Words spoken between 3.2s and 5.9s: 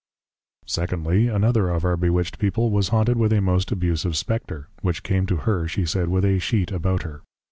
a most abusive Spectre, which came to her, she